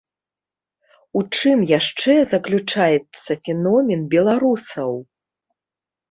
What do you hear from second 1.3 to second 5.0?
чым яшчэ заключаецца феномен беларусаў?